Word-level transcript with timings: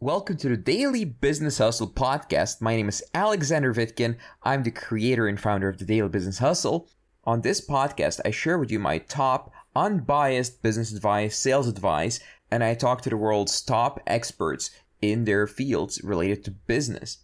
Welcome 0.00 0.36
to 0.38 0.48
the 0.48 0.56
Daily 0.56 1.04
Business 1.04 1.58
Hustle 1.58 1.88
podcast. 1.88 2.60
My 2.60 2.74
name 2.74 2.88
is 2.88 3.02
Alexander 3.14 3.72
Vitkin. 3.72 4.16
I'm 4.42 4.64
the 4.64 4.72
creator 4.72 5.28
and 5.28 5.40
founder 5.40 5.68
of 5.68 5.78
the 5.78 5.84
Daily 5.84 6.08
Business 6.08 6.38
Hustle. 6.38 6.88
On 7.22 7.40
this 7.40 7.66
podcast, 7.66 8.20
I 8.24 8.32
share 8.32 8.58
with 8.58 8.72
you 8.72 8.80
my 8.80 8.98
top 8.98 9.52
unbiased 9.74 10.62
business 10.62 10.92
advice, 10.92 11.38
sales 11.38 11.68
advice, 11.68 12.18
and 12.50 12.64
I 12.64 12.74
talk 12.74 13.02
to 13.02 13.10
the 13.10 13.16
world's 13.16 13.62
top 13.62 14.00
experts 14.06 14.70
in 15.00 15.24
their 15.24 15.46
fields 15.46 16.02
related 16.02 16.44
to 16.44 16.50
business. 16.50 17.18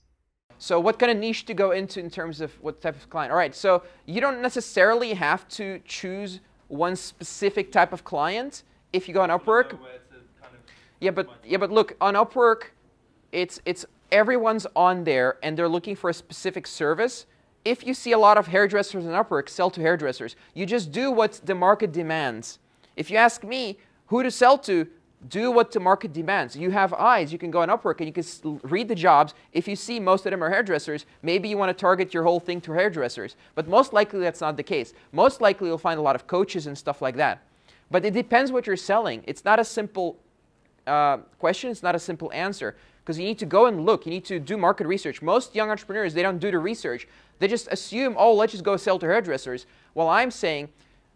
So, 0.56 0.78
what 0.78 0.98
kind 0.98 1.10
of 1.10 1.18
niche 1.18 1.46
to 1.46 1.54
go 1.54 1.72
into 1.72 1.98
in 1.98 2.08
terms 2.08 2.40
of 2.40 2.52
what 2.62 2.80
type 2.80 2.94
of 2.94 3.10
client? 3.10 3.32
All 3.32 3.36
right, 3.38 3.54
so 3.54 3.82
you 4.06 4.20
don't 4.20 4.40
necessarily 4.40 5.14
have 5.14 5.46
to 5.48 5.80
choose 5.84 6.38
one 6.68 6.94
specific 6.94 7.72
type 7.72 7.92
of 7.92 8.04
client 8.04 8.62
if 8.92 9.08
you 9.08 9.14
go 9.14 9.22
on 9.22 9.28
Upwork. 9.30 9.76
Yeah, 11.00 11.10
but 11.10 11.28
yeah, 11.44 11.56
but 11.56 11.70
look 11.70 11.96
on 12.00 12.14
Upwork, 12.14 12.64
it's 13.32 13.60
it's 13.64 13.86
everyone's 14.12 14.66
on 14.76 15.04
there 15.04 15.38
and 15.42 15.56
they're 15.56 15.68
looking 15.68 15.96
for 15.96 16.10
a 16.10 16.14
specific 16.14 16.66
service. 16.66 17.26
If 17.64 17.86
you 17.86 17.94
see 17.94 18.12
a 18.12 18.18
lot 18.18 18.38
of 18.38 18.46
hairdressers 18.46 19.06
on 19.06 19.12
Upwork, 19.12 19.48
sell 19.48 19.70
to 19.70 19.80
hairdressers. 19.80 20.36
You 20.54 20.66
just 20.66 20.92
do 20.92 21.10
what 21.10 21.40
the 21.44 21.54
market 21.54 21.92
demands. 21.92 22.58
If 22.96 23.10
you 23.10 23.16
ask 23.16 23.44
me 23.44 23.78
who 24.06 24.22
to 24.22 24.30
sell 24.30 24.58
to, 24.58 24.86
do 25.28 25.50
what 25.50 25.70
the 25.70 25.80
market 25.80 26.12
demands. 26.14 26.56
You 26.56 26.70
have 26.70 26.94
eyes. 26.94 27.30
You 27.30 27.38
can 27.38 27.50
go 27.50 27.60
on 27.60 27.68
Upwork 27.68 28.00
and 28.00 28.06
you 28.06 28.12
can 28.12 28.60
read 28.62 28.88
the 28.88 28.94
jobs. 28.94 29.34
If 29.52 29.68
you 29.68 29.76
see 29.76 30.00
most 30.00 30.24
of 30.24 30.30
them 30.30 30.42
are 30.42 30.48
hairdressers, 30.48 31.04
maybe 31.22 31.48
you 31.48 31.58
want 31.58 31.76
to 31.76 31.78
target 31.78 32.14
your 32.14 32.22
whole 32.22 32.40
thing 32.40 32.60
to 32.62 32.72
hairdressers. 32.72 33.36
But 33.54 33.68
most 33.68 33.92
likely 33.92 34.20
that's 34.20 34.40
not 34.40 34.56
the 34.56 34.62
case. 34.62 34.94
Most 35.12 35.42
likely 35.42 35.68
you'll 35.68 35.78
find 35.78 35.98
a 35.98 36.02
lot 36.02 36.16
of 36.16 36.26
coaches 36.26 36.66
and 36.66 36.76
stuff 36.76 37.02
like 37.02 37.16
that. 37.16 37.42
But 37.90 38.04
it 38.04 38.14
depends 38.14 38.50
what 38.50 38.66
you're 38.66 38.76
selling. 38.76 39.22
It's 39.26 39.44
not 39.44 39.60
a 39.60 39.64
simple 39.64 40.16
uh, 40.90 41.18
question. 41.38 41.70
It's 41.70 41.82
not 41.82 41.94
a 41.94 41.98
simple 41.98 42.32
answer 42.32 42.76
because 43.02 43.18
you 43.18 43.24
need 43.24 43.38
to 43.38 43.46
go 43.46 43.66
and 43.66 43.86
look. 43.86 44.06
You 44.06 44.10
need 44.10 44.24
to 44.26 44.38
do 44.38 44.56
market 44.56 44.86
research. 44.86 45.22
Most 45.22 45.54
young 45.54 45.70
entrepreneurs, 45.70 46.14
they 46.14 46.22
don't 46.22 46.38
do 46.38 46.50
the 46.50 46.58
research. 46.58 47.08
They 47.38 47.48
just 47.48 47.68
assume, 47.70 48.14
oh, 48.18 48.34
let's 48.34 48.52
just 48.52 48.64
go 48.64 48.76
sell 48.76 48.98
to 48.98 49.06
hairdressers. 49.06 49.66
Well, 49.94 50.08
I'm 50.08 50.30
saying, 50.30 50.68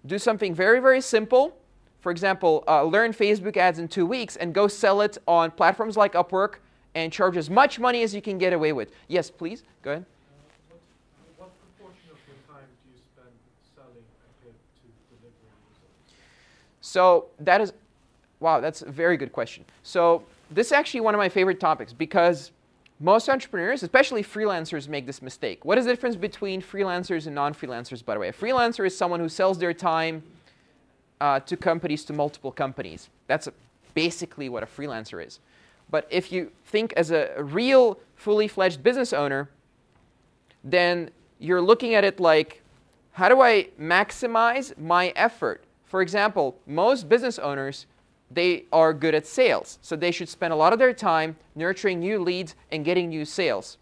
do 0.06 0.18
something 0.18 0.54
very, 0.54 0.80
very 0.80 1.00
simple. 1.00 1.56
For 2.00 2.10
example, 2.10 2.64
uh, 2.68 2.84
learn 2.84 3.12
Facebook 3.12 3.56
ads 3.56 3.78
in 3.78 3.88
two 3.88 4.06
weeks 4.06 4.36
and 4.36 4.54
go 4.54 4.68
sell 4.68 5.00
it 5.00 5.18
on 5.26 5.50
platforms 5.50 5.96
like 5.96 6.12
Upwork 6.14 6.56
and 6.94 7.12
charge 7.12 7.36
as 7.36 7.50
much 7.50 7.78
money 7.78 8.02
as 8.02 8.14
you 8.14 8.22
can 8.22 8.38
get 8.38 8.52
away 8.52 8.72
with. 8.72 8.90
Yes, 9.08 9.30
please, 9.30 9.62
go 9.82 9.92
ahead. 9.92 10.04
So 16.80 17.26
that 17.40 17.60
is 17.60 17.72
Wow, 18.44 18.60
that's 18.60 18.82
a 18.82 18.90
very 18.90 19.16
good 19.16 19.32
question. 19.32 19.64
So 19.82 20.22
this 20.50 20.66
is 20.66 20.72
actually 20.74 21.00
one 21.00 21.14
of 21.14 21.18
my 21.18 21.30
favorite 21.30 21.58
topics 21.58 21.94
because 21.94 22.50
most 23.00 23.30
entrepreneurs, 23.30 23.82
especially 23.82 24.22
freelancers, 24.22 24.86
make 24.86 25.06
this 25.06 25.22
mistake. 25.22 25.64
What 25.64 25.78
is 25.78 25.86
the 25.86 25.92
difference 25.92 26.14
between 26.14 26.60
freelancers 26.60 27.24
and 27.24 27.34
non-freelancers, 27.34 28.04
by 28.04 28.12
the 28.12 28.20
way? 28.20 28.28
A 28.28 28.34
freelancer 28.34 28.86
is 28.86 28.94
someone 28.94 29.18
who 29.18 29.30
sells 29.30 29.56
their 29.56 29.72
time 29.72 30.22
uh, 31.22 31.40
to 31.40 31.56
companies, 31.56 32.04
to 32.04 32.12
multiple 32.12 32.52
companies. 32.52 33.08
That's 33.28 33.46
a, 33.46 33.54
basically 33.94 34.50
what 34.50 34.62
a 34.62 34.66
freelancer 34.66 35.26
is. 35.26 35.40
But 35.90 36.06
if 36.10 36.30
you 36.30 36.52
think 36.66 36.92
as 36.98 37.12
a, 37.12 37.42
real, 37.42 37.98
fully 38.14 38.46
fledged 38.46 38.82
business 38.82 39.14
owner, 39.14 39.48
then 40.62 41.08
you're 41.38 41.62
looking 41.62 41.94
at 41.94 42.04
it 42.04 42.20
like, 42.20 42.60
how 43.12 43.30
do 43.30 43.40
I 43.40 43.68
maximize 43.80 44.76
my 44.76 45.14
effort? 45.16 45.64
For 45.86 46.02
example, 46.02 46.58
most 46.66 47.08
business 47.08 47.38
owners 47.38 47.86
they 48.30 48.64
are 48.72 48.92
good 48.92 49.14
at 49.14 49.26
sales. 49.26 49.78
So 49.82 49.96
they 49.96 50.10
should 50.10 50.28
spend 50.28 50.52
a 50.52 50.56
lot 50.56 50.72
of 50.72 50.78
their 50.78 50.92
time 50.92 51.36
nurturing 51.54 52.00
new 52.00 52.18
leads 52.18 52.54
and 52.72 52.84
getting 52.84 53.08
new 53.08 53.24
sales. 53.24 53.78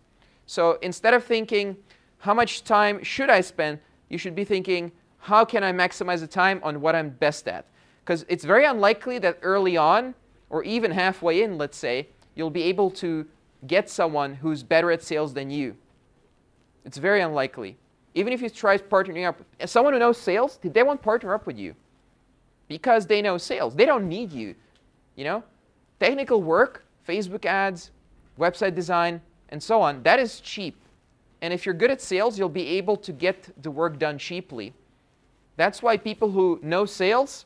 So 0.47 0.79
instead 0.83 1.15
of 1.15 1.25
thinking, 1.25 1.77
how 2.19 2.34
much 2.34 2.65
time 2.65 3.03
should 3.03 3.31
I 3.31 3.41
spend, 3.41 3.79
you 4.09 4.19
should 4.19 4.34
be 4.34 4.45
thinking, 4.45 4.93
how 5.19 5.44
can 5.44 5.62
I 5.62 5.72
maximize 5.72 6.21
the 6.21 6.27
time 6.27 6.61
on 6.62 6.81
what 6.81 6.94
I'm 6.94 7.11
best 7.11 7.49
at? 7.49 7.66
Because 8.05 8.25
it's 8.28 8.44
very 8.44 8.65
unlikely 8.65 9.19
that 9.21 9.39
early 9.43 9.77
on, 9.77 10.15
or 10.50 10.65
even 10.65 10.91
halfway 10.91 11.43
in, 11.43 11.56
let's 11.56 11.78
say, 11.78 12.09
you'll 12.34 12.50
be 12.50 12.65
able 12.65 12.91
to 12.91 13.27
get 13.66 13.89
someone 13.89 14.34
who's 14.34 14.62
better 14.62 14.91
at 14.91 15.03
sales 15.03 15.33
than 15.33 15.50
you. 15.50 15.77
It's 16.84 16.99
very 16.99 17.22
unlikely. 17.22 17.77
Even 18.15 18.33
if 18.33 18.43
you 18.43 18.50
try 18.50 18.77
partnering 18.77 19.27
up, 19.27 19.41
someone 19.66 19.95
who 19.95 20.00
knows 20.00 20.19
sales, 20.19 20.59
they 20.62 20.83
won't 20.83 21.00
partner 21.00 21.33
up 21.34 21.47
with 21.47 21.56
you 21.56 21.75
because 22.69 23.06
they 23.06 23.23
know 23.23 23.39
sales. 23.39 23.75
They 23.75 23.87
don't 23.87 24.09
need 24.09 24.33
you. 24.33 24.55
You 25.17 25.25
know, 25.25 25.45
technical 26.00 26.43
work, 26.43 26.84
Facebook 27.06 27.45
ads, 27.45 27.91
website 28.39 28.75
design, 28.75 29.21
and 29.50 29.62
so 29.62 29.81
on, 29.81 30.03
that 30.03 30.19
is 30.19 30.41
cheap. 30.41 30.77
And 31.43 31.53
if 31.53 31.67
you're 31.67 31.75
good 31.75 31.91
at 31.91 32.01
sales, 32.01 32.39
you'll 32.39 32.49
be 32.49 32.67
able 32.78 32.97
to 32.99 33.12
get 33.12 33.51
the 33.62 33.71
work 33.71 33.99
done 33.99 34.17
cheaply. 34.17 34.72
That's 35.56 35.83
why 35.83 35.97
people 35.97 36.31
who 36.31 36.59
know 36.62 36.87
sales, 36.87 37.45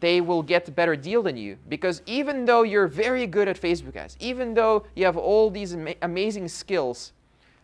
they 0.00 0.20
will 0.20 0.42
get 0.42 0.66
a 0.68 0.72
better 0.72 0.96
deal 0.96 1.22
than 1.22 1.36
you. 1.36 1.56
Because 1.68 2.02
even 2.06 2.44
though 2.44 2.62
you're 2.62 2.88
very 2.88 3.26
good 3.26 3.46
at 3.46 3.60
Facebook 3.60 3.94
ads, 3.94 4.16
even 4.18 4.54
though 4.54 4.84
you 4.96 5.04
have 5.04 5.16
all 5.16 5.50
these 5.50 5.74
ama 5.74 5.94
amazing 6.02 6.48
skills, 6.48 7.12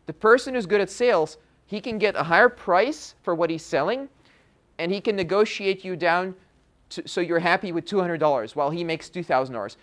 the 0.07 0.13
person 0.13 0.55
who's 0.55 0.67
good 0.67 0.81
at 0.81 0.91
sales, 0.91 1.39
he 1.67 1.81
can 1.81 1.99
get 1.99 2.15
a 2.15 2.23
higher 2.23 2.49
price 2.49 3.15
for 3.23 3.35
what 3.35 3.51
he's 3.51 3.65
selling 3.65 4.09
and 4.81 4.91
he 4.91 5.01
can 5.01 5.15
negotiate 5.15 5.85
you 5.85 5.95
down 5.95 6.35
to, 6.89 7.07
so 7.07 7.21
you're 7.21 7.39
happy 7.39 7.71
with 7.71 7.85
$200 7.85 8.57
while 8.57 8.71
he 8.71 8.83
makes 8.83 9.09
$2,000. 9.11 9.77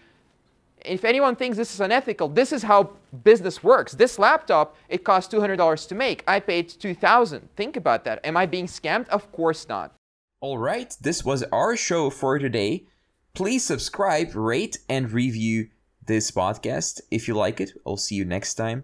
If 0.84 1.06
anyone 1.06 1.36
thinks 1.36 1.56
this 1.56 1.74
is 1.74 1.80
unethical, 1.80 2.30
this 2.30 2.52
is 2.52 2.64
how 2.64 2.92
business 3.24 3.64
works. 3.64 3.94
This 3.94 4.20
laptop, 4.20 4.76
it 4.90 5.04
costs 5.04 5.34
$200 5.34 5.88
to 5.88 5.96
make. 5.96 6.24
I 6.28 6.40
paid 6.40 6.70
2000 6.70 7.50
Think 7.56 7.78
about 7.78 8.04
that. 8.06 8.20
Am 8.26 8.36
I 8.36 8.46
being 8.46 8.66
scammed? 8.66 9.08
Of 9.10 9.32
course 9.32 9.68
not. 9.68 9.94
All 10.40 10.58
right, 10.58 10.96
this 11.02 11.24
was 11.24 11.44
our 11.52 11.76
show 11.76 12.10
for 12.10 12.38
today. 12.38 12.86
Please 13.34 13.64
subscribe, 13.64 14.36
rate, 14.36 14.80
and 14.90 15.12
review 15.12 15.70
this 16.06 16.32
podcast 16.32 17.02
if 17.12 17.28
you 17.28 17.36
like 17.36 17.62
it. 17.62 17.72
I'll 17.86 17.98
see 17.98 18.16
you 18.16 18.26
next 18.26 18.56
time. 18.56 18.84